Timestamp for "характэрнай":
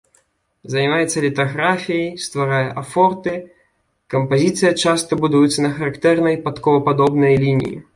5.81-6.45